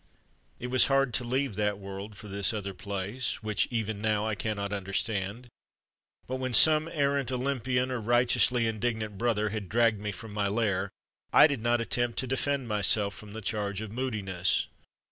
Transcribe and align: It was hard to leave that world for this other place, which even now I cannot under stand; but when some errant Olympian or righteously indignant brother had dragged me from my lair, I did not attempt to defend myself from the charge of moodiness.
It 0.59 0.71
was 0.71 0.87
hard 0.87 1.13
to 1.13 1.23
leave 1.23 1.53
that 1.57 1.77
world 1.77 2.17
for 2.17 2.27
this 2.27 2.53
other 2.55 2.73
place, 2.73 3.43
which 3.43 3.67
even 3.69 4.01
now 4.01 4.25
I 4.25 4.33
cannot 4.33 4.73
under 4.73 4.93
stand; 4.93 5.47
but 6.25 6.37
when 6.37 6.55
some 6.55 6.89
errant 6.91 7.31
Olympian 7.31 7.91
or 7.91 8.01
righteously 8.01 8.65
indignant 8.65 9.19
brother 9.19 9.49
had 9.49 9.69
dragged 9.69 9.99
me 10.01 10.11
from 10.11 10.33
my 10.33 10.47
lair, 10.47 10.89
I 11.31 11.45
did 11.45 11.61
not 11.61 11.81
attempt 11.81 12.17
to 12.17 12.25
defend 12.25 12.67
myself 12.67 13.13
from 13.13 13.33
the 13.33 13.41
charge 13.41 13.79
of 13.79 13.91
moodiness. 13.91 14.65